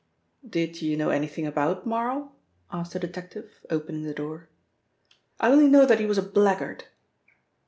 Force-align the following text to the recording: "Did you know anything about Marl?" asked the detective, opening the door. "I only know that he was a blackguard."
"Did 0.49 0.81
you 0.81 0.97
know 0.97 1.11
anything 1.11 1.45
about 1.45 1.85
Marl?" 1.85 2.35
asked 2.71 2.93
the 2.93 2.99
detective, 2.99 3.63
opening 3.69 4.01
the 4.01 4.15
door. 4.15 4.49
"I 5.39 5.51
only 5.51 5.67
know 5.69 5.85
that 5.85 5.99
he 5.99 6.07
was 6.07 6.17
a 6.17 6.23
blackguard." 6.23 6.85